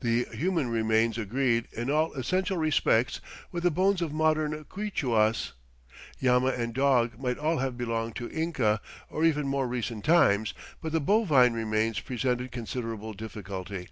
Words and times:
The 0.00 0.26
human 0.30 0.68
remains 0.68 1.16
agreed 1.16 1.68
"in 1.72 1.88
all 1.90 2.12
essential 2.12 2.58
respects" 2.58 3.18
with 3.50 3.62
the 3.62 3.70
bones 3.70 4.02
of 4.02 4.12
modern 4.12 4.64
Quichuas. 4.66 5.52
Llama 6.20 6.48
and 6.48 6.74
dog 6.74 7.18
might 7.18 7.38
all 7.38 7.56
have 7.60 7.78
belonged 7.78 8.14
to 8.16 8.28
Inca, 8.30 8.82
or 9.08 9.24
even 9.24 9.48
more 9.48 9.66
recent 9.66 10.04
times, 10.04 10.52
but 10.82 10.92
the 10.92 11.00
bovine 11.00 11.54
remains 11.54 11.98
presented 11.98 12.52
considerable 12.52 13.14
difficulty. 13.14 13.88